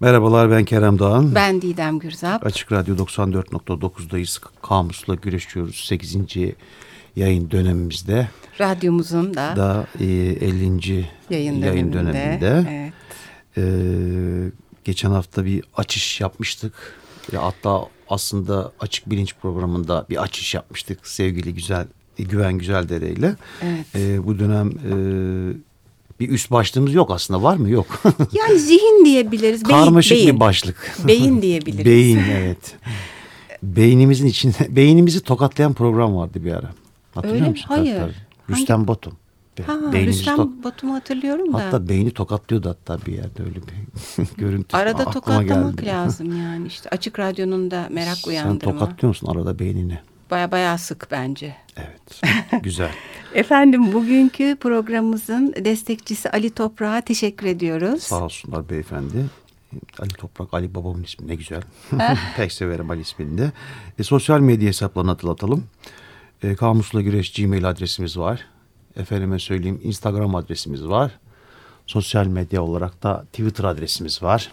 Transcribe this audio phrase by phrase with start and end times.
[0.00, 1.34] Merhabalar ben Kerem Doğan.
[1.34, 2.46] Ben Didem Gürzap.
[2.46, 4.40] Açık Radyo 94.9'dayız.
[4.62, 6.16] Kamus'la güreşiyoruz 8.
[7.16, 8.28] yayın dönemimizde.
[8.60, 11.08] Radyomuzun da, da e, 50.
[11.30, 11.92] yayın, yayın döneminde.
[11.92, 12.66] döneminde.
[12.70, 12.92] Evet.
[13.56, 14.50] Ee,
[14.84, 16.72] geçen hafta bir açış yapmıştık.
[17.32, 21.86] Ya hatta aslında açık bilinç programında bir açış yapmıştık sevgili güzel
[22.18, 23.36] Güven Güzeldere ile.
[23.62, 23.86] Evet.
[23.94, 24.94] Ee, bu dönem e,
[26.20, 27.70] bir üst başlığımız yok aslında var mı?
[27.70, 27.86] Yok.
[28.32, 29.64] Yani zihin diyebiliriz.
[29.68, 30.34] Beyin, Karmaşık beyin.
[30.34, 30.96] bir başlık.
[31.06, 31.84] Beyin diyebiliriz.
[31.86, 32.76] Beyin evet.
[33.62, 36.70] Beynimizin içinde beynimizi tokatlayan program vardı bir ara.
[37.14, 37.50] Hatırlıyor Öyle mi?
[37.50, 37.64] musun?
[37.68, 37.98] Hayır.
[38.00, 38.14] Tabii.
[38.50, 39.12] Rüstem Batum.
[39.58, 41.64] Be- Ha, Rüstem tok- Batum'u hatırlıyorum da.
[41.66, 44.76] Hatta beyni tokatlıyordu hatta bir yerde öyle bir görüntü.
[44.76, 45.86] Arada tokatlamak geldi.
[45.86, 46.90] lazım yani işte.
[46.90, 48.72] Açık Radyo'nun da merak Sen uyandırma.
[48.72, 49.98] tokatlıyor musun arada beynini?
[50.30, 51.56] Baya baya sık bence.
[51.76, 52.20] Evet.
[52.62, 52.90] Güzel.
[53.34, 58.02] Efendim bugünkü programımızın destekçisi Ali Toprak'a teşekkür ediyoruz.
[58.02, 59.24] Sağ olsunlar beyefendi.
[59.98, 61.62] Ali Toprak, Ali babamın ismi ne güzel.
[62.36, 63.52] Pek severim Ali ismini de.
[63.98, 65.64] E, sosyal medya hesaplarını hatırlatalım.
[66.42, 68.46] E, Kamusla Güreş Gmail adresimiz var.
[68.96, 71.18] Efendime söyleyeyim Instagram adresimiz var.
[71.86, 74.52] Sosyal medya olarak da Twitter adresimiz var.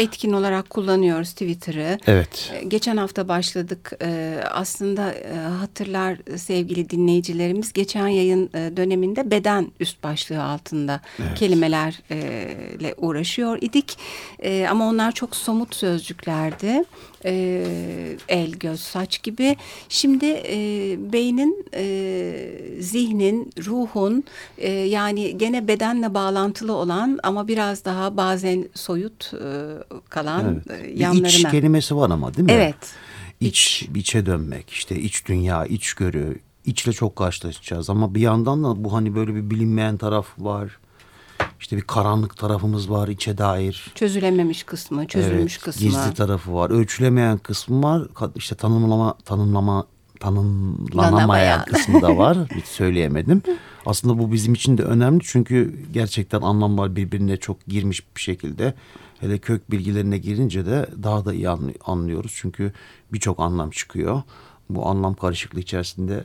[0.00, 1.98] Etkin olarak kullanıyoruz Twitter'ı.
[2.06, 2.52] Evet.
[2.54, 3.92] E, Geçen hafta başladık.
[4.02, 11.00] Ee, Aslında e, hatırlar sevgili dinleyicilerimiz geçen yayın e, döneminde beden üst başlığı altında
[11.34, 13.98] kelimelerle uğraşıyor idik.
[14.38, 16.84] E, Ama onlar çok somut sözcüklerdi.
[17.24, 17.66] E,
[18.28, 19.56] El, göz, saç gibi.
[19.88, 20.58] Şimdi e,
[21.12, 21.82] beynin, e,
[22.80, 24.24] zihnin, ruhun
[24.58, 29.48] e, yani gene bedenle bağlantılı olan ama biraz daha bazen soyut e,
[30.08, 30.80] kalan evet.
[30.80, 31.28] e, Bir yanlarına.
[31.28, 32.52] iç kelimesi var ama değil mi?
[32.52, 32.76] Evet.
[33.40, 37.90] İç, içe dönmek, işte iç dünya, içgörü, içle çok karşılaşacağız.
[37.90, 40.78] Ama bir yandan da bu hani böyle bir bilinmeyen taraf var.
[41.60, 43.92] İşte bir karanlık tarafımız var içe dair.
[43.94, 45.82] Çözülememiş kısmı, çözülmüş Evet, kısmı.
[45.88, 46.70] Gizli tarafı var.
[46.70, 48.02] Ölçülemeyen kısmı var.
[48.34, 49.86] İşte tanımlama, tanımlama,
[50.20, 51.64] tanımlanamayan Lanamayan.
[51.64, 52.38] kısmı da var.
[52.54, 53.42] Hiç söyleyemedim.
[53.86, 58.74] Aslında bu bizim için de önemli çünkü gerçekten anlamlar birbirine çok girmiş bir şekilde.
[59.20, 62.32] Hele kök bilgilerine girince de daha da iyi anlı- anlıyoruz.
[62.34, 62.72] Çünkü
[63.12, 64.22] birçok anlam çıkıyor.
[64.74, 66.24] Bu anlam karışıklığı içerisinde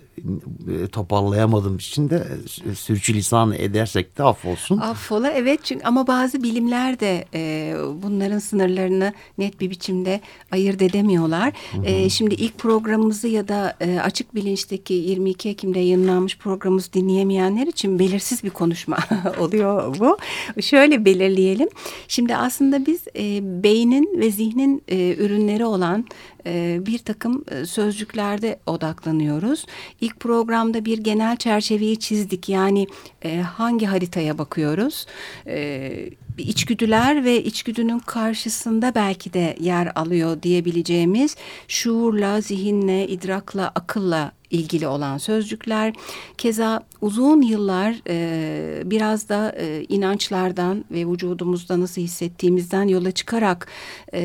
[0.83, 2.28] e, toparlayamadığım için de
[2.72, 4.78] e, sürçülisan edersek de affolsun.
[4.78, 7.73] Affola evet çünkü ama bazı bilimler de e,
[8.03, 11.53] bunların sınırlarını net bir biçimde ayırt edemiyorlar.
[11.84, 18.00] E, şimdi ilk programımızı ya da e, açık bilinçteki 22 Ekim'de yayınlanmış programımızı dinleyemeyenler için
[18.00, 18.97] belirsiz bir konuşma
[19.39, 20.17] oluyor bu.
[20.61, 21.69] Şöyle belirleyelim.
[22.07, 26.05] Şimdi aslında biz e, beynin ve zihnin e, ürünleri olan
[26.45, 29.66] e, bir takım e, sözcüklerde odaklanıyoruz.
[30.01, 32.50] İlk programda bir genel çerçeveyi çizdik.
[32.50, 32.88] Yani
[33.23, 35.05] e, hangi haritaya bakıyoruz?
[35.47, 35.91] E,
[36.38, 41.35] içgüdüler ve içgüdünün karşısında belki de yer alıyor diyebileceğimiz
[41.67, 45.93] şuurla, zihinle, idrakla, akılla ilgili olan sözcükler.
[46.38, 53.67] Keza uzun yıllar e, biraz da e, inançlardan ve vücudumuzda nasıl hissettiğimizden yola çıkarak
[54.13, 54.21] e,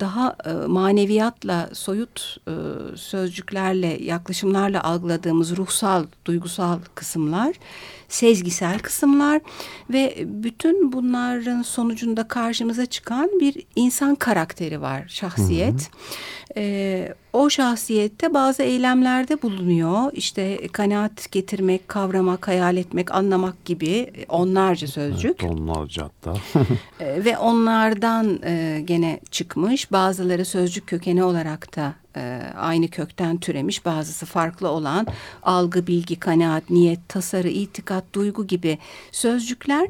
[0.00, 2.52] daha e, maneviyatla, soyut e,
[2.96, 7.56] sözcüklerle, yaklaşımlarla algıladığımız ruhsal, duygusal kısımlar,
[8.08, 9.40] sezgisel kısımlar
[9.90, 15.90] ve bütün bunların sonucunda karşımıza çıkan bir insan karakteri var, şahsiyet.
[16.56, 20.12] E, o şahsiyette bazı eylemlerde bulunuyor.
[20.12, 25.42] İşte kanaat getirmek, kavramak, hayal etmek, anlamak gibi onlarca sözcük.
[25.44, 26.34] Evet, onlarca hatta.
[27.00, 29.92] E, ve onlardan e, gene çıkmış.
[29.92, 33.84] Bazıları sözcük kökeni olarak da e, aynı kökten türemiş.
[33.84, 35.06] Bazısı farklı olan
[35.42, 38.78] algı, bilgi, kanaat, niyet, tasarı, itikat, duygu gibi
[39.12, 39.88] sözcükler.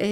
[0.00, 0.08] E,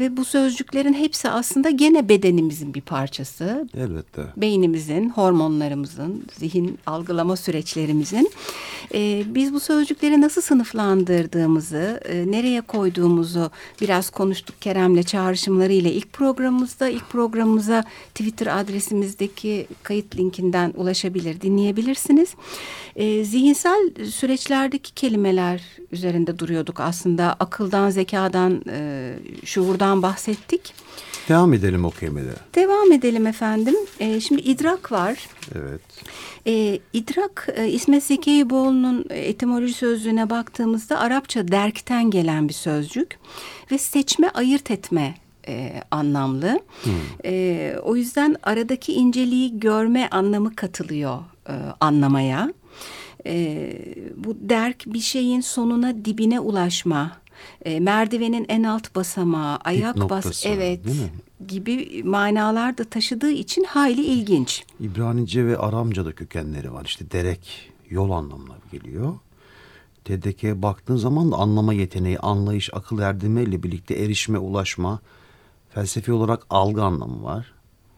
[0.00, 3.68] ve bu sözcüklerin hepsi aslında gene bedenimizin bir parçası.
[3.76, 4.22] Elbette.
[4.36, 8.30] Beynimizin, hormonlarımızın, zihin algılama süreçlerimizin.
[8.94, 13.50] E, biz bu sözcükleri nasıl sınıflandırdığımızı, e, nereye koyduğumuzu
[13.80, 16.88] biraz konuştuk Kerem'le çağrışımlarıyla ilk programımızda.
[16.88, 17.84] ilk programımıza
[18.14, 22.34] Twitter adresimizdeki kayıt linkinden ulaşabilir, dinleyebilirsiniz.
[22.96, 25.62] E, zihinsel süreçlerdeki kelimeler
[25.92, 27.36] üzerinde duruyorduk aslında.
[27.40, 29.14] Akıldan, zekadan, e,
[29.44, 30.74] şuurdan bahsettik.
[31.28, 32.36] Devam edelim o kelimelere.
[32.54, 33.74] Devam edelim efendim.
[34.00, 35.28] E, şimdi idrak var.
[35.54, 35.80] Evet.
[36.46, 43.18] E, idrak e, İsmet Zekeriboğlu'nun etimoloji sözlüğüne baktığımızda Arapça derkten gelen bir sözcük
[43.70, 45.14] ve seçme ayırt etme
[45.48, 46.60] e, anlamlı.
[47.24, 51.18] E, o yüzden aradaki inceliği görme anlamı katılıyor
[51.48, 52.52] e, anlamaya.
[53.26, 53.72] E,
[54.16, 57.22] bu derk bir şeyin sonuna dibine ulaşma.
[57.64, 60.80] E, merdivenin en alt basamağı, ayak bas, noktası, evet,
[61.48, 64.64] gibi manalar da taşıdığı için hayli ilginç.
[64.80, 66.84] İbranice ve Aramca da kökenleri var.
[66.84, 69.14] İşte derek, yol anlamına geliyor.
[70.04, 75.00] TDK'ye baktığın zaman da anlama yeteneği, anlayış, akıl ile birlikte erişme, ulaşma,
[75.74, 77.52] felsefi olarak algı anlamı var.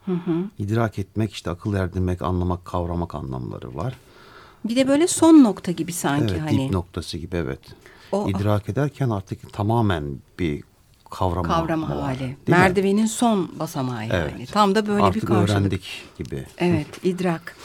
[0.06, 0.44] Hı hı.
[0.59, 3.94] İdrak etmek, işte akıl erdirmek, anlamak, kavramak anlamları var.
[4.65, 6.67] Bir de böyle son nokta gibi sanki evet, hani.
[6.67, 7.61] dip noktası gibi evet.
[8.12, 10.05] O- İdrak ederken artık tamamen
[10.38, 10.62] bir
[11.11, 12.19] kavrama, kavrama var, hali.
[12.19, 12.37] değil mi?
[12.49, 14.32] Merdivenin son basamağı yani.
[14.38, 14.53] Evet.
[14.53, 15.50] Tam da böyle Artık bir karşılık.
[15.50, 16.47] öğrendik gibi.
[16.59, 17.56] Evet, idrak.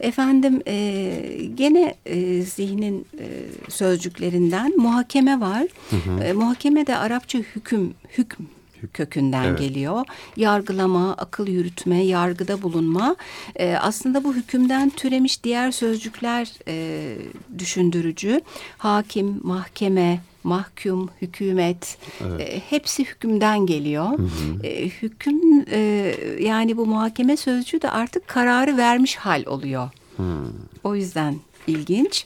[0.00, 0.74] Efendim e,
[1.54, 3.26] gene e, zihnin e,
[3.68, 5.66] sözcüklerinden muhakeme var.
[6.22, 8.48] E, muhakeme de Arapça hüküm, hüküm
[8.94, 9.58] kökünden Evet.
[9.58, 10.04] geliyor.
[10.36, 13.16] Yargılama, akıl yürütme, yargıda bulunma.
[13.56, 17.16] E, aslında bu hükümden türemiş diğer sözcükler e,
[17.58, 18.40] düşündürücü.
[18.78, 21.98] Hakim, mahkeme, mahkum, hükümet
[22.40, 24.18] e, hepsi hükümden geliyor.
[24.64, 29.90] E, hüküm e, yani bu muhakeme sözcüğü de artık kararı vermiş hal oluyor.
[30.84, 31.36] O yüzden
[31.66, 32.24] ilginç.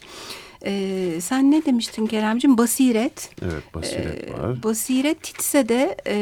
[0.65, 2.57] E, sen ne demiştin Keremcim?
[2.57, 3.29] Basiret.
[3.41, 4.63] Evet basiret E, var.
[4.63, 6.19] Basiret titse de e,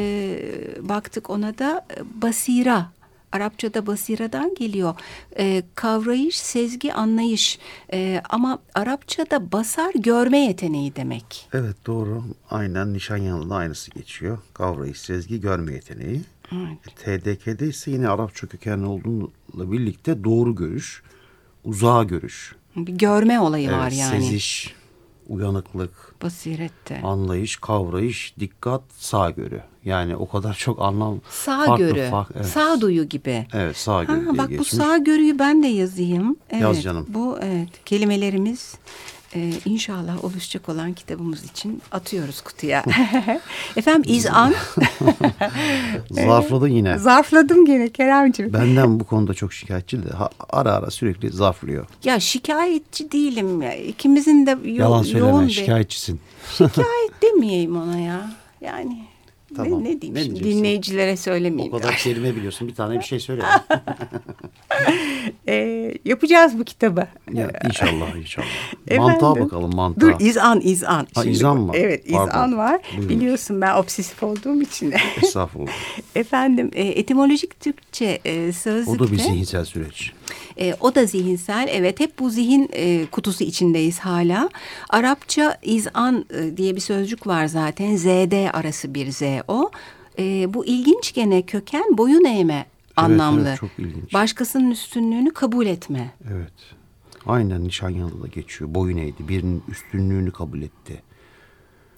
[0.88, 2.92] baktık ona da e, basira.
[3.32, 4.94] Arapçada basiradan geliyor.
[5.38, 7.58] E, kavrayış, sezgi, anlayış.
[7.92, 11.48] E, ama Arapçada basar görme yeteneği demek.
[11.54, 12.22] Evet doğru.
[12.50, 14.38] Aynen Nişanyanlı'da aynısı geçiyor.
[14.54, 16.20] Kavrayış, sezgi, görme yeteneği.
[16.96, 21.02] TDK'de ise yine Arapça kökenli olduğuyla birlikte doğru görüş,
[21.64, 22.54] uzağa görüş.
[22.76, 24.22] Bir görme olayı var Evet, yani.
[24.22, 24.74] Seziş,
[25.28, 27.00] uyanıklık, Basirette.
[27.02, 29.62] anlayış, kavrayış, dikkat, sağgörü.
[29.84, 32.46] Yani o kadar çok anlam Sağ farklı görü, fark- evet.
[32.46, 33.46] sağduyu gibi.
[33.52, 34.68] Evet sağ Ha, bak bu geçmiş.
[34.70, 36.36] sağ görüyü ben de yazayım.
[36.50, 37.06] Evet, Yaz canım.
[37.08, 38.74] Bu evet kelimelerimiz
[39.34, 42.84] e, inşallah oluşacak olan kitabımız için atıyoruz kutuya.
[43.76, 44.54] Efendim izan.
[46.10, 46.98] Zarfladın yine.
[46.98, 48.52] Zarfladım gene Keremciğim.
[48.52, 51.86] Benden bu konuda çok şikayetçi de ha- ara ara sürekli zarflıyor.
[52.04, 53.74] Ya şikayetçi değilim ya.
[53.74, 56.20] İkimizin de yo- Yalan söyleme yoğun bir şikayetçisin.
[56.52, 58.30] şikayet demeyeyim ona ya.
[58.60, 59.04] Yani
[59.56, 60.58] Tamam, ne, ne diyeyim ne şimdi diyeceksin?
[60.58, 61.72] dinleyicilere O söylemeyeyim.
[61.76, 63.42] kadar kelime biliyorsun bir tane bir şey söyle.
[65.48, 67.06] Ee, yapacağız bu kitabı.
[67.32, 68.46] ya, inşallah inşallah.
[68.86, 69.02] Efendim?
[69.02, 70.00] Mantığa bakalım mantığa.
[70.10, 71.06] Dur izan izan.
[71.14, 71.72] Ha, Şimdi izan mı?
[71.74, 72.56] Evet izan Pardon.
[72.56, 72.80] var.
[72.96, 73.08] Buyurun.
[73.08, 74.94] Biliyorsun ben obsesif olduğum için.
[75.22, 75.72] Estağfurullah.
[76.14, 79.04] Efendim e, etimolojik Türkçe e, sözlükte.
[79.04, 80.12] O da bir zihinsel süreç.
[80.60, 81.68] E, o da zihinsel.
[81.70, 84.48] Evet hep bu zihin e, kutusu içindeyiz hala.
[84.88, 87.96] Arapça izan e, diye bir sözcük var zaten.
[87.96, 89.70] ZD arası bir Z o.
[90.18, 92.66] E, bu ilginç gene köken boyun eğme
[92.96, 93.48] anlamlı.
[93.48, 94.14] evet, çok ilginç.
[94.14, 96.10] Başkasının üstünlüğünü kabul etme.
[96.32, 96.52] Evet.
[97.26, 98.74] Aynen Nişanyanlı'da geçiyor.
[98.74, 99.28] Boyun eğdi.
[99.28, 101.02] Birinin üstünlüğünü kabul etti.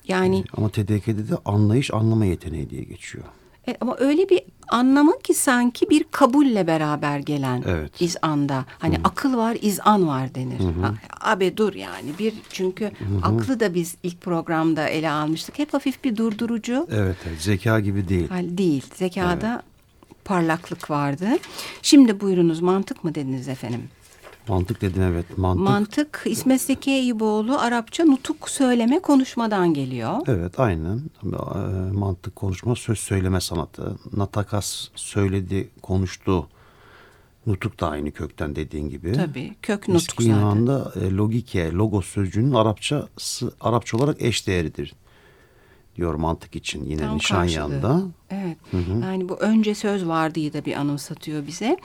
[0.09, 3.25] Yani Ama TDK'de de anlayış anlama yeteneği diye geçiyor.
[3.69, 8.01] E, ama öyle bir anlama ki sanki bir kabulle beraber gelen Evet.
[8.03, 8.65] izanda.
[8.79, 10.59] Hani akıl var, izan var denir.
[10.83, 12.91] Ha, abi dur yani bir çünkü
[13.23, 15.59] aklı da biz ilk programda ele almıştık.
[15.59, 17.41] Hep hafif bir durdurucu Evet, evet.
[17.43, 18.29] Zeka gibi değil.
[18.29, 18.85] hal değil.
[18.95, 19.63] Zekada
[20.25, 21.29] parlaklık vardı.
[21.83, 23.83] Şimdi buyurunuz mantık mı dediniz efendim?
[24.49, 25.39] Mantık dedim evet.
[25.39, 25.65] Mantık.
[25.65, 30.17] Mantık İsmet Zeki Eyüboğlu Arapça nutuk söyleme konuşmadan geliyor.
[30.27, 31.01] Evet aynen.
[31.25, 31.29] Ee,
[31.93, 33.97] Mantık konuşma söz söyleme sanatı.
[34.13, 36.49] Natakas söyledi konuştu.
[37.47, 39.13] Nutuk da aynı kökten dediğin gibi.
[39.13, 40.37] Tabii kök nutuk Eski zaten.
[40.37, 44.95] Yunan'da e, logike, logos sözcüğünün Arapçası, Arapça olarak eş değeridir.
[45.97, 47.81] Diyor mantık için yine Tam Nişanyan'da.
[47.81, 48.09] karşılığı.
[48.31, 48.57] Evet.
[49.03, 51.77] Yani bu önce söz vardığı da bir anımsatıyor bize.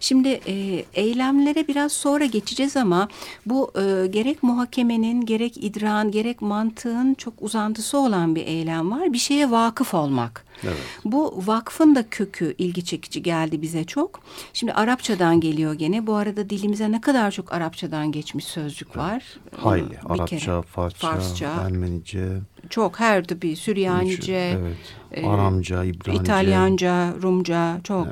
[0.00, 3.08] Şimdi e, eylemlere biraz sonra geçeceğiz ama
[3.46, 9.12] bu e, gerek muhakemenin, gerek idran, gerek mantığın çok uzantısı olan bir eylem var.
[9.12, 10.44] Bir şeye vakıf olmak.
[10.64, 10.76] Evet.
[11.04, 14.20] Bu vakfın da kökü ilgi çekici geldi bize çok.
[14.52, 16.06] Şimdi Arapçadan geliyor gene.
[16.06, 19.24] Bu arada dilimize ne kadar çok Arapçadan geçmiş sözcük var.
[19.56, 19.90] Hayli.
[19.90, 20.62] Bir Arapça, kere.
[20.62, 21.46] Farsça, Farsça.
[21.66, 22.28] Ermenice,
[22.70, 24.76] Çok her türlü Süryanice, evet.
[25.12, 26.22] e, Aramca, İbranice.
[26.22, 28.08] İtalyanca, Rumca çok.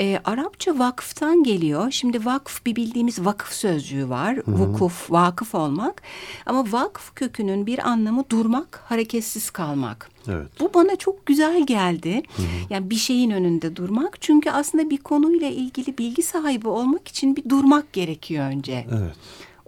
[0.00, 1.90] Ee, Arapça vakıftan geliyor.
[1.90, 4.38] Şimdi vakf bir bildiğimiz vakıf sözcüğü var.
[4.46, 6.02] Vukuf, vakıf olmak.
[6.46, 10.10] Ama vakf kökünün bir anlamı durmak, hareketsiz kalmak.
[10.28, 10.46] Evet.
[10.60, 12.22] Bu bana çok güzel geldi.
[12.70, 14.22] Yani bir şeyin önünde durmak.
[14.22, 18.86] Çünkü aslında bir konuyla ilgili bilgi sahibi olmak için bir durmak gerekiyor önce.
[18.90, 19.16] Evet.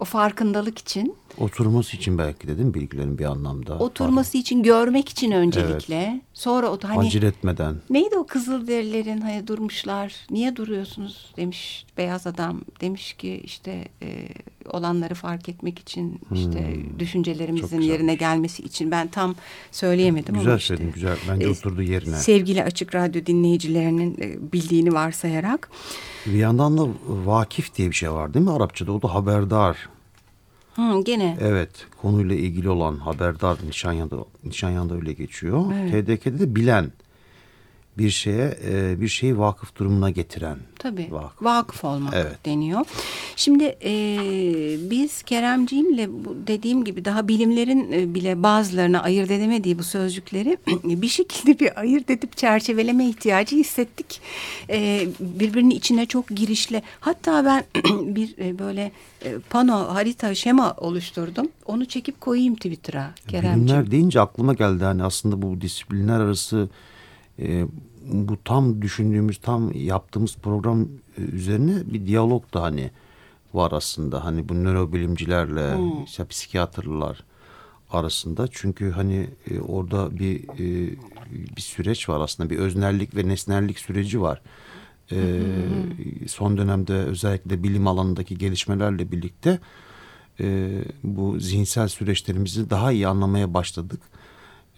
[0.01, 3.77] O farkındalık için, Oturması için belki dedim bilgilerin bir anlamda.
[3.79, 6.21] oturması için, görmek için öncelikle.
[6.33, 7.75] Sonra o hani Acil etmeden.
[7.89, 14.27] Neydi o Kızılderililerin hani durmuşlar niye duruyorsunuz demiş beyaz adam demiş ki işte e,
[14.69, 16.99] olanları fark etmek için işte Hmm.
[16.99, 19.35] Düşüncelerimizin yerine gelmesi için ben tam
[19.71, 20.67] söyleyemedim ama Güzel işte.
[20.67, 21.17] söyledin güzel.
[21.29, 22.15] Bence e, oturdu yerine.
[22.15, 25.69] Sevgili Açık Radyo dinleyicilerinin e, bildiğini varsayarak.
[26.25, 28.91] Bir yandan da vakif diye bir şey var değil mi Arapçada?
[28.91, 29.77] O da haberdar.
[30.75, 31.69] Hı, gene Evet
[32.01, 35.65] konuyla ilgili olan haberdar Nişanyan'da, Nişanyan'da öyle geçiyor.
[35.91, 36.91] TDK'de de bilen
[38.01, 40.57] bir şeye e, bir şeyi vakıf durumuna getiren.
[40.79, 41.41] Tabii Vakıf.
[41.43, 42.45] vakıf olmak Evet.
[42.45, 42.85] deniyor.
[43.35, 43.91] Şimdi e,
[44.91, 46.09] biz Keremciğimle
[46.47, 52.09] dediğim gibi daha bilimlerin e, bile bazılarına ayırt edemediği bu sözcükleri bir şekilde bir ayırt
[52.09, 54.21] edip çerçeveleme ihtiyacı hissettik.
[54.69, 56.81] E, birbirinin içine çok girişli.
[56.99, 57.63] Hatta ben
[58.15, 58.91] bir e, böyle
[59.25, 61.47] e, pano, harita, şema oluşturdum.
[61.65, 63.65] Onu çekip koyayım Twitter'a Keremciğim.
[63.67, 66.69] Bilimler deyince aklıma geldi hani aslında bu disiplinler arası
[67.39, 67.63] e,
[68.05, 70.81] bu tam düşündüğümüz tam yaptığımız program
[71.17, 72.91] e, üzerine bir diyalog da hani
[73.53, 74.25] var aslında.
[74.25, 77.23] Hani bu nörobilimcilerle işte psikiyatrlar
[77.91, 78.47] arasında.
[78.51, 80.97] Çünkü hani e, orada bir e,
[81.55, 82.49] bir süreç var aslında.
[82.49, 84.41] Bir öznellik ve nesnellik süreci var.
[85.11, 85.41] E,
[86.27, 89.59] son dönemde özellikle bilim alanındaki gelişmelerle birlikte
[90.39, 90.69] e,
[91.03, 94.01] bu zihinsel süreçlerimizi daha iyi anlamaya başladık.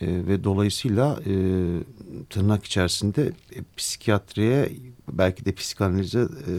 [0.03, 1.33] E, ve dolayısıyla e,
[2.29, 4.72] tırnak içerisinde e, psikiyatriye
[5.12, 6.53] belki de psikanalize e,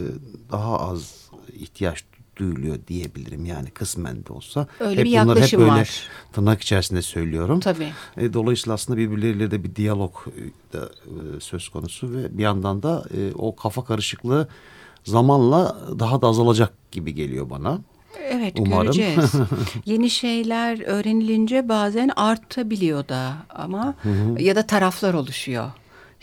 [0.51, 2.03] daha az ihtiyaç
[2.37, 4.67] duyuluyor diyebilirim yani kısmen de olsa.
[4.79, 6.07] Öyle bir bunları yaklaşım hep böyle var.
[6.33, 7.59] tırnak içerisinde söylüyorum.
[7.59, 7.91] Tabii.
[8.17, 12.83] E, dolayısıyla aslında birbirleriyle de bir diyalog e, da e, söz konusu ve bir yandan
[12.83, 14.47] da e, o kafa karışıklığı
[15.03, 17.81] zamanla daha da azalacak gibi geliyor bana.
[18.29, 18.83] Evet Umarım.
[18.83, 19.33] göreceğiz.
[19.85, 23.95] Yeni şeyler öğrenilince bazen artabiliyor da ama
[24.39, 25.71] ya da taraflar oluşuyor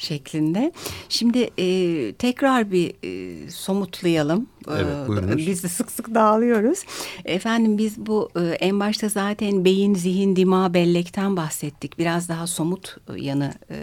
[0.02, 0.72] şeklinde.
[1.08, 4.46] Şimdi e, tekrar bir e, somutlayalım.
[4.68, 5.36] Evet, E, buyurunuz.
[5.36, 6.78] Biz de sık sık dağılıyoruz.
[7.24, 11.98] Efendim biz bu e, en başta zaten beyin, zihin, dima, bellekten bahsettik.
[11.98, 13.76] Biraz daha somut yanı e,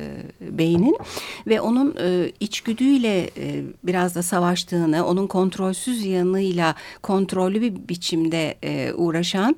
[0.58, 0.98] beynin
[1.48, 1.96] ve onun
[2.40, 3.30] içgüdüyle
[3.84, 8.56] biraz da savaştığını, onun kontrolsüz yanıyla kontrollü bir biçimde
[8.96, 9.56] uğraşan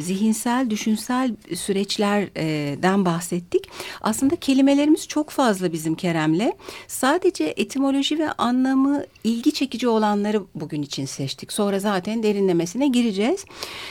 [0.00, 3.70] zihinsel, düşünsel süreçlerden bahsettik.
[4.00, 6.52] Aslında kelimelerimiz çok fazla bizim Kerem'le.
[6.86, 11.52] Sadece etimoloji ve anlamı ilgi çekici olanları bugün için seçtik.
[11.52, 13.44] Sonra zaten derinlemesine gireceğiz.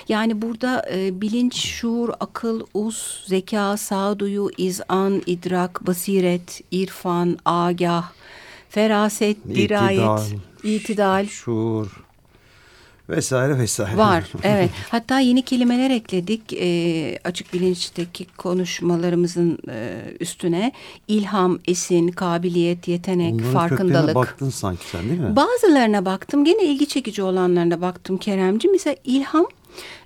[0.10, 8.12] Yani burada e, bilinç, şuur, akıl, us, zeka, sağduyu, izan, idrak, basiret, irfan, agah,
[8.70, 12.07] feraset, dirayet, itidal, şuur
[13.10, 13.98] vesaire vesaire.
[13.98, 14.70] Var evet.
[14.90, 20.72] Hatta yeni kelimeler ekledik e, açık bilinçteki konuşmalarımızın e, üstüne.
[21.08, 24.16] ilham, esin, kabiliyet, yetenek, Onların farkındalık.
[24.16, 25.36] baktın sanki sen değil mi?
[25.36, 26.46] Bazılarına baktım.
[26.46, 28.68] Gene ilgi çekici olanlarına baktım Keremci.
[28.68, 29.46] Mesela ilham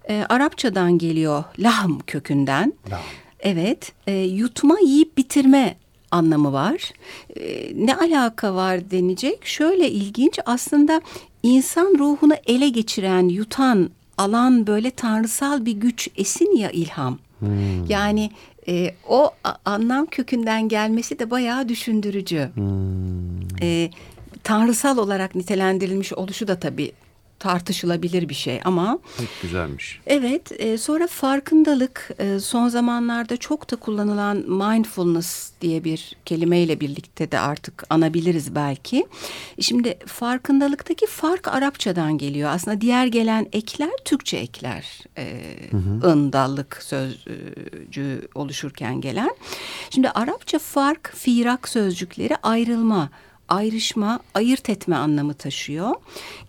[0.09, 1.43] e, Arapçadan geliyor.
[1.59, 2.73] Lahm kökünden.
[2.91, 3.01] Lahm.
[3.39, 3.91] Evet.
[4.07, 5.75] E, yutma, yiyip bitirme
[6.11, 6.91] anlamı var.
[7.39, 9.45] E, ne alaka var denecek?
[9.45, 10.39] Şöyle ilginç.
[10.45, 11.01] Aslında
[11.43, 17.19] insan ruhunu ele geçiren, yutan, alan böyle tanrısal bir güç esin ya ilham.
[17.39, 17.85] Hmm.
[17.89, 18.31] Yani
[18.67, 19.29] e, o
[19.65, 22.49] anlam kökünden gelmesi de bayağı düşündürücü.
[22.53, 23.61] Hmm.
[23.61, 23.89] E,
[24.43, 26.91] tanrısal olarak nitelendirilmiş oluşu da tabii
[27.41, 29.99] tartışılabilir bir şey ama Çok güzelmiş.
[30.07, 37.31] evet e, sonra farkındalık e, son zamanlarda çok da kullanılan mindfulness diye bir kelimeyle birlikte
[37.31, 39.05] de artık anabiliriz belki.
[39.59, 42.49] Şimdi farkındalıktaki fark Arapçadan geliyor.
[42.53, 44.99] Aslında diğer gelen ekler Türkçe ekler.
[45.17, 45.41] E,
[46.03, 49.35] ındallık sözcüğü oluşurken gelen.
[49.89, 53.09] Şimdi Arapça fark, firak sözcükleri ayrılma
[53.51, 55.91] ayrışma, ayırt etme anlamı taşıyor.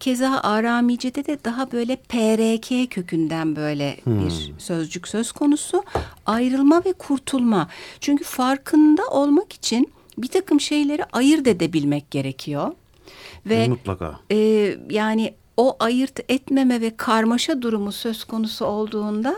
[0.01, 5.83] Keza Aramice'de de daha böyle PRK kökünden böyle bir sözcük söz konusu.
[6.27, 7.69] Ayrılma ve kurtulma.
[8.01, 12.73] Çünkü farkında olmak için bir takım şeyleri ayırt edebilmek gerekiyor.
[13.47, 14.21] Ve Mutlaka.
[14.31, 14.37] e,
[14.91, 19.37] yani o ayırt etmeme ve karmaşa durumu söz konusu olduğunda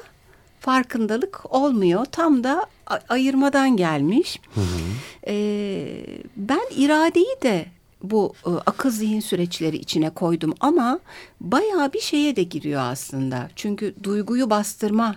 [0.60, 2.04] farkındalık olmuyor.
[2.04, 2.66] Tam da
[3.08, 4.40] ayırmadan gelmiş.
[5.26, 5.34] E,
[6.36, 7.66] ben iradeyi de
[8.02, 10.98] bu e, akıl zihin süreçleri içine koydum ama
[11.40, 13.50] bayağı bir şeye de giriyor aslında.
[13.56, 15.16] Çünkü duyguyu bastırma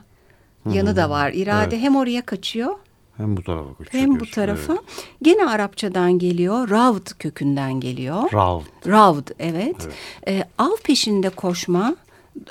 [0.71, 1.31] yanı da var.
[1.33, 1.83] İrade Evet.
[1.85, 2.75] hem oraya kaçıyor
[3.17, 4.03] Hem bu tarafa kaçıyor.
[4.03, 4.73] hem bu tarafa.
[4.73, 4.81] evet.
[5.21, 6.69] Gene Arapçadan geliyor.
[6.69, 8.33] Ravd kökünden geliyor.
[8.33, 8.61] Rav.
[8.87, 9.87] Ravd evet.
[10.27, 11.95] Ee, av peşinde koşma,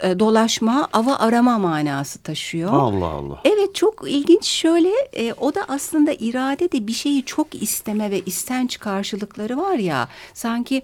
[0.03, 2.73] e, dolaşma, ava arama manası taşıyor.
[2.73, 3.41] Allah Allah.
[3.45, 8.21] Evet çok ilginç şöyle e, o da aslında irade de bir şeyi çok isteme ve
[8.21, 10.83] istenç karşılıkları var ya sanki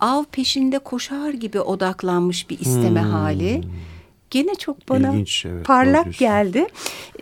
[0.00, 3.60] av peşinde koşar gibi odaklanmış bir isteme hali
[4.34, 6.66] gene çok bana İlginç, evet, parlak geldi.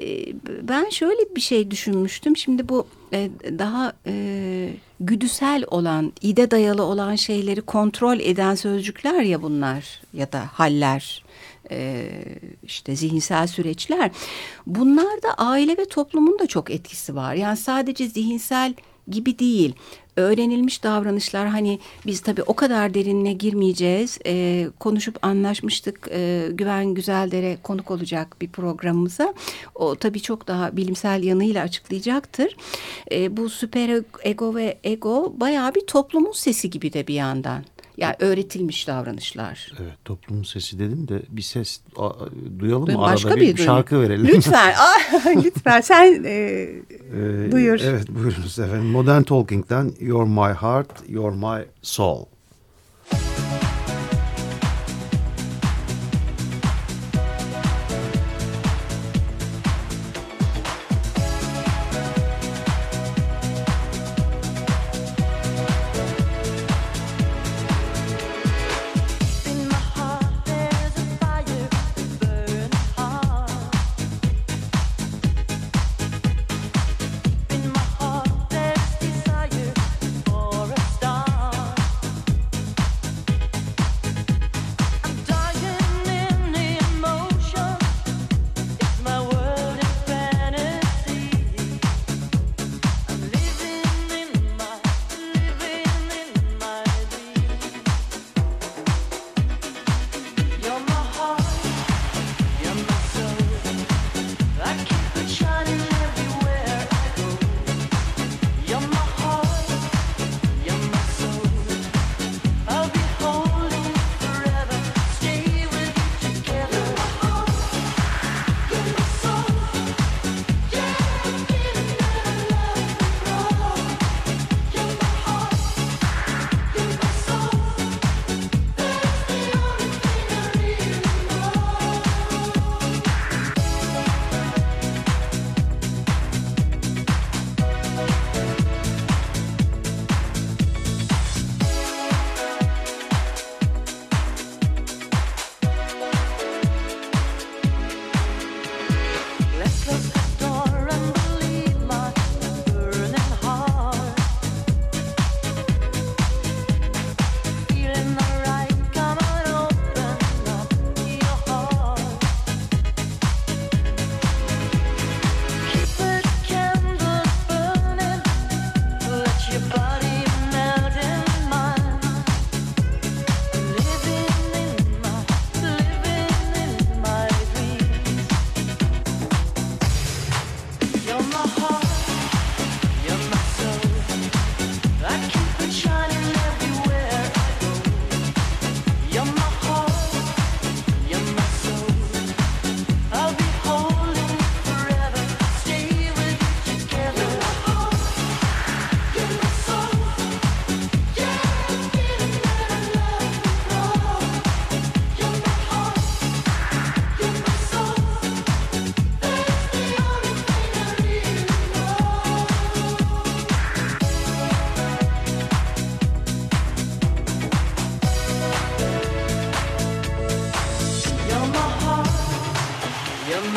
[0.00, 0.26] E,
[0.62, 2.36] ben şöyle bir şey düşünmüştüm.
[2.36, 4.68] Şimdi bu e, daha e,
[5.00, 11.24] güdüsel olan, ide dayalı olan şeyleri kontrol eden sözcükler ya bunlar ya da haller
[11.70, 12.08] e,
[12.62, 14.10] işte zihinsel süreçler.
[14.66, 17.34] Bunlarda aile ve toplumun da çok etkisi var.
[17.34, 18.74] Yani sadece zihinsel
[19.08, 19.74] gibi değil
[20.16, 24.18] öğrenilmiş davranışlar hani biz tabii o kadar derinine girmeyeceğiz.
[24.26, 26.08] E, konuşup anlaşmıştık.
[26.10, 29.34] E, Güven Güzeldere konuk olacak bir programımıza.
[29.74, 32.56] O tabii çok daha bilimsel yanıyla açıklayacaktır.
[33.12, 37.64] E, bu süper ego ve ego bayağı bir toplumun sesi gibi de bir yandan.
[38.02, 39.72] Yani öğretilmiş davranışlar.
[39.82, 42.10] Evet toplumun sesi dedim de bir ses a,
[42.58, 42.98] duyalım mı?
[42.98, 44.26] Başka Arada bir, bir şarkı verelim.
[44.26, 44.74] Lütfen.
[45.44, 47.80] lütfen sen e, ee, duyur.
[47.84, 48.86] Evet buyurunuz efendim.
[48.86, 52.24] Modern Talking'den You're My Heart, You're My Soul.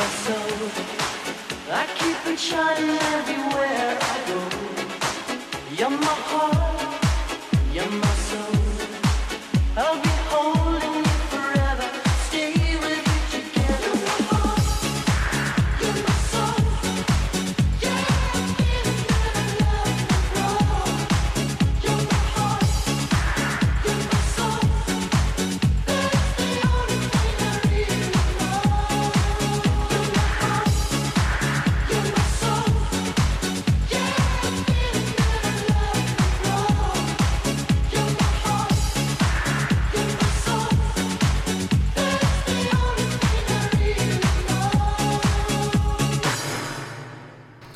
[0.08, 4.40] I keep it shining everywhere I go.
[5.76, 6.55] You're my heart.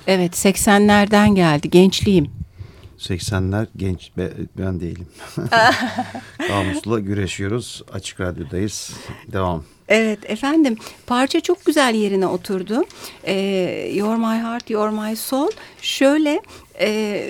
[0.10, 2.32] Evet 80'lerden geldi gençliğim.
[2.98, 5.08] 80'ler genç be- ben değilim.
[6.48, 7.84] Kamusla güreşiyoruz.
[7.94, 8.92] Açık radyodayız.
[9.32, 9.64] Devam.
[9.90, 12.84] Evet efendim parça çok güzel yerine oturdu.
[13.24, 15.50] Ee, Your My Heart, Your My Soul
[15.82, 16.42] şöyle
[16.80, 16.88] e,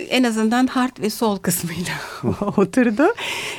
[0.10, 1.94] en azından heart ve soul kısmıyla
[2.58, 3.04] oturdu.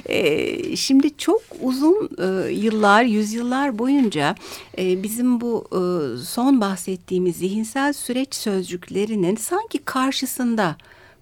[0.08, 4.34] Ee, şimdi çok uzun e, yıllar, yüzyıllar boyunca
[4.78, 5.80] e, bizim bu e,
[6.24, 10.76] son bahsettiğimiz zihinsel süreç sözcüklerinin sanki karşısında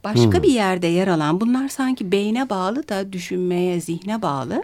[0.05, 4.63] başka bir yerde yer alan bunlar sanki beyne bağlı da düşünmeye, zihne bağlı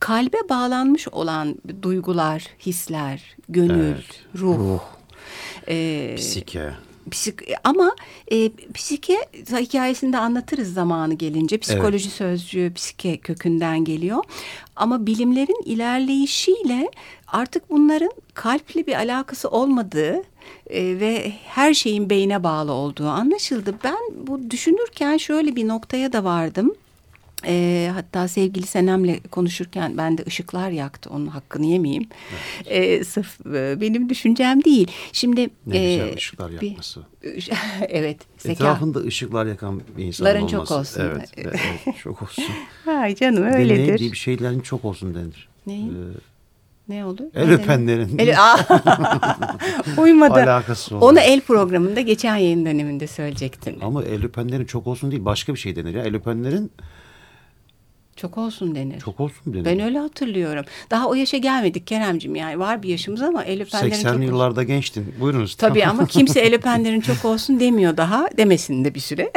[0.00, 4.04] kalbe bağlanmış olan duygular, hisler, gönül, Evet,
[4.38, 4.58] ruh.
[4.58, 4.80] ruh.
[5.68, 6.70] Ee, Psike.
[7.10, 7.34] psik
[7.64, 7.96] ama
[8.32, 9.16] e, psike
[9.60, 11.58] hikayesinde anlatırız zamanı gelince.
[11.58, 14.24] Psikoloji sözcüğü psike kökünden geliyor.
[14.76, 16.90] Ama bilimlerin ilerleyişiyle
[17.28, 20.22] artık bunların kalple bir alakası olmadığı
[20.70, 23.74] e, ve her şeyin beyne bağlı olduğu anlaşıldı.
[23.84, 26.74] Ben bu düşünürken şöyle bir noktaya da vardım.
[27.46, 32.08] E, hatta sevgili Senem'le konuşurken ben de ışıklar yaktı onun hakkını yemeyeyim.
[32.66, 34.90] E, sırf e, benim düşüncem değil.
[35.12, 37.00] Şimdi Ne e, güzel ışıklar bir- yakması.
[37.88, 38.16] evet.
[38.38, 38.52] Zeka.
[38.52, 40.52] Etrafında ışıklar yakan bir insan Ların olması.
[40.56, 41.00] çok olsun.
[41.04, 42.44] Evet, evet, evet, çok olsun.
[42.86, 43.92] Ay canım öyledir.
[43.92, 45.48] Ne diye bir şeylerin çok olsun denir.
[45.66, 45.88] Neyin?
[45.88, 46.18] Ee,
[46.88, 47.24] Ne olur?
[47.34, 48.18] el Ne öpenlerin?
[48.18, 48.36] El!
[49.98, 50.32] Uymadı.
[50.34, 51.02] alakası olur.
[51.12, 53.80] Onu el programında geçen yayın döneminde söyleyecektin.
[53.80, 56.02] Ama el öpenlerin çok olsun değil başka bir şey denir ya.
[56.04, 56.70] El öpenlerin
[58.16, 59.00] Çok olsun denir.
[59.00, 59.64] çok olsun denir.
[59.64, 60.64] Ben öyle hatırlıyorum.
[60.90, 64.22] Daha o yaşa gelmedik Keremcim yani var bir yaşımız ama el öpenlerin çok 80'li olsun.
[64.22, 65.14] yıllarda gençtin.
[65.20, 65.54] Buyurunuz.
[65.54, 68.28] Tabii ama kimse el öpenlerin çok olsun demiyor daha.
[68.36, 69.32] Demesin de bir süre.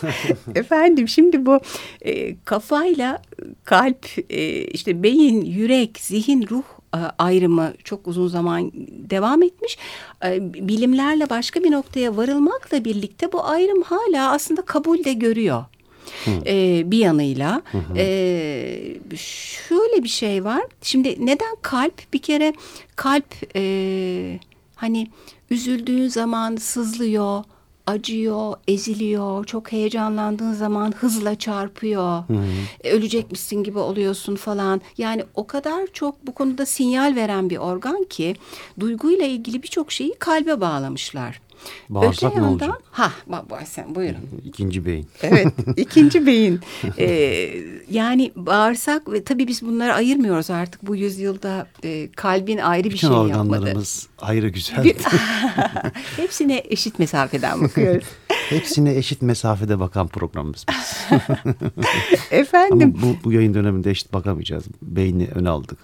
[0.54, 1.60] Efendim şimdi bu
[2.00, 3.22] e, kafayla
[3.64, 6.62] kalp, e, işte beyin, yürek, zihin, ruh
[6.94, 8.70] e, ayrımı çok uzun zaman
[9.10, 9.78] devam etmiş.
[10.24, 15.64] E, bilimlerle başka bir noktaya varılmakla birlikte bu ayrım hala aslında kabul de görüyor.
[16.46, 17.62] E, bir yanıyla
[17.96, 20.62] E, şöyle bir şey var.
[20.82, 22.12] Şimdi neden kalp?
[22.12, 22.52] Bir kere
[22.96, 24.40] kalp e,
[24.76, 25.06] hani
[25.50, 27.44] üzüldüğün zaman sızlıyor,
[27.86, 32.22] acıyor, eziliyor, çok heyecanlandığın zaman hızla çarpıyor.
[32.84, 34.80] E, Ölecekmişsin gibi oluyorsun falan.
[34.98, 38.36] Yani o kadar çok bu konuda sinyal veren bir organ ki
[38.80, 41.40] duyguyla ilgili birçok şeyi kalbe bağlamışlar.
[41.88, 42.82] Bağırsak Öte ne yandan- olacak?
[42.90, 43.12] Ha,
[43.66, 44.20] sen buyurun.
[44.44, 45.06] İkinci beyin.
[45.22, 46.60] Evet, ikinci beyin.
[46.98, 47.50] Ee,
[47.90, 53.08] yani bağırsak ve tabii biz bunları ayırmıyoruz artık bu yüzyılda e, kalbin ayrı bir Bütün
[53.08, 53.38] şey yapmadı.
[53.38, 54.84] organlarımız ayrı güzel.
[54.84, 54.96] Bir-
[56.16, 58.04] Hepsine eşit mesafeden bakıyoruz.
[58.28, 61.18] Hepsine eşit mesafede bakan programımız biz.
[62.30, 62.94] Efendim.
[62.96, 64.64] Ama bu, bu yayın döneminde eşit bakamayacağız.
[64.82, 65.78] Beyni öne aldık.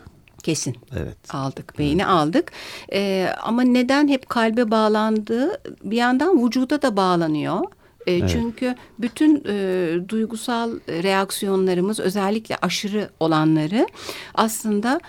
[0.44, 0.76] Kesin.
[0.96, 1.35] Evet.
[1.35, 2.52] Aldık, beyni aldık.
[2.92, 7.61] Ee, ama neden hep kalbe bağlandığı bir yandan vücuda da bağlanıyor.
[8.07, 13.87] Ee, Çünkü bütün e, duygusal reaksiyonlarımız özellikle aşırı olanları
[14.35, 15.00] aslında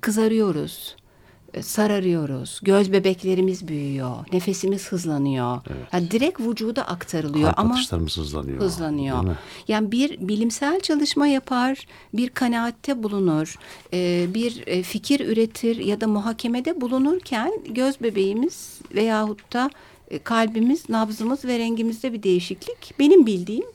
[0.00, 1.01] kızarıyoruz, e,
[1.60, 5.60] sararıyoruz, göz bebeklerimiz büyüyor, nefesimiz hızlanıyor.
[5.92, 8.60] Yani direkt vücuda aktarılıyor Kalp ama atışlarımız hızlanıyor.
[8.60, 9.24] hızlanıyor.
[9.68, 13.58] Yani bir bilimsel çalışma yapar, bir kanaatte bulunur,
[13.92, 19.70] e, bir e, fikir üretir ya da muhakemede bulunurken göz bebeğimiz veyahut da
[20.10, 23.66] e, kalbimiz, nabzımız ve rengimizde bir değişiklik benim bildiğim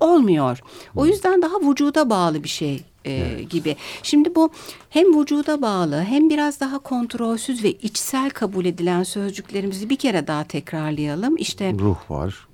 [0.00, 0.60] olmuyor.
[0.96, 3.76] O yüzden daha vücuda bağlı bir şey e, gibi.
[4.02, 4.50] Şimdi bu
[4.90, 10.44] hem vücuda bağlı hem biraz daha kontrolsüz ve içsel kabul edilen sözcüklerimizi bir kere daha
[10.44, 11.36] tekrarlayalım.
[11.36, 12.48] İşte Ruh var,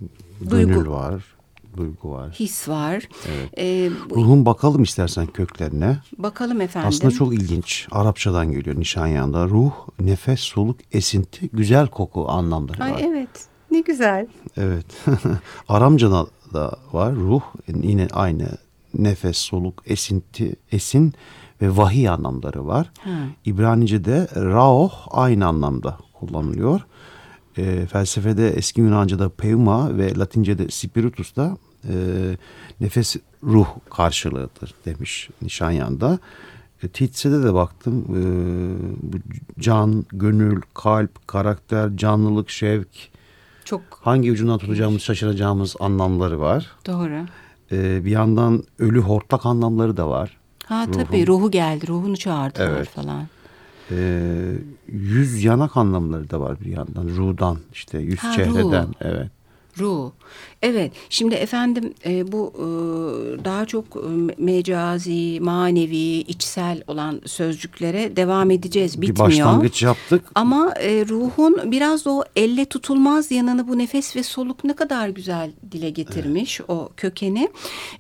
[0.51, 0.69] Duygu.
[0.73, 1.23] gönül var,
[1.77, 2.31] duygu var.
[2.39, 3.09] his var.
[3.59, 5.99] E, bu- Ruhun bakalım istersen köklerine.
[6.19, 6.89] bakalım efendim.
[6.89, 7.89] Aslında çok ilginç.
[7.91, 9.45] Arapçadan geliyor Nişanyan'da.
[9.49, 13.01] Ruh, nefes, soluk, esinti, güzel koku anlamları Ay var.
[13.05, 13.29] evet.
[13.71, 14.27] Ne güzel.
[14.57, 14.87] Evet.
[15.69, 17.43] Aramca'da da var ruh
[17.83, 18.49] yine aynı
[18.99, 21.15] nefes, soluk, esinti, esin
[21.63, 22.93] ve vahiy anlamları var.
[23.45, 26.81] İbranice'de raoh aynı anlamda kullanılıyor.
[27.57, 31.57] E, felsefede eski Yunanca'da pneuma ve Latince'de spiritus da
[31.89, 31.95] e,
[32.81, 36.19] nefes ruh karşılığıdır demiş Nişanyan'da.
[36.83, 38.05] E, Tietze'de de baktım.
[38.11, 38.21] E,
[39.13, 39.17] bu
[39.61, 42.89] can, gönül, kalp, karakter, canlılık, şevk,
[43.65, 46.67] Çok hangi ucundan tutacağımız şaşıracağımız anlamları var.
[46.87, 47.27] doğru.
[47.73, 50.37] Ee, bir yandan ölü hortlak anlamları da var.
[50.65, 50.93] Ha Ruhun.
[50.93, 51.89] tabii ruhu geldi.
[51.89, 52.89] Ruhunu çağırdılar Evet.
[52.89, 53.23] falan.
[53.91, 54.53] Ee,
[54.89, 57.09] yüz yanak anlamları da var bir yandan.
[57.09, 58.87] Ruhdan işte yüz Ha, çehreden.
[58.87, 58.93] ruh.
[59.01, 59.31] Evet.
[59.79, 60.11] Ruh.
[60.63, 60.93] Evet.
[61.11, 62.65] Şimdi efendim e, bu e,
[63.45, 64.01] daha çok e,
[64.43, 69.01] mecazi, manevi, içsel olan sözcüklere devam edeceğiz.
[69.01, 69.15] Bitmiyor.
[69.15, 70.25] Bir başlangıç yaptık.
[70.35, 75.51] Ama e, ruhun biraz o elle tutulmaz yanını bu nefes ve soluk ne kadar güzel
[75.73, 76.71] dile getirmiş evet.
[76.71, 77.49] o kökeni.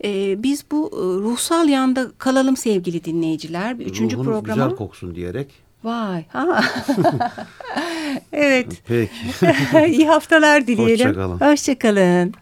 [0.04, 3.74] E, biz bu e, ruhsal yanda kalalım sevgili dinleyiciler.
[3.74, 4.64] Üçüncü Ruhunuz programa.
[4.64, 5.67] güzel koksun diyerek.
[5.84, 6.24] Vay.
[6.28, 6.60] Ha.
[8.32, 8.66] evet.
[8.88, 9.12] Peki.
[9.92, 11.06] İyi haftalar dileyelim.
[11.06, 11.40] Hoşçakalın.
[11.40, 12.34] Hoşçakalın.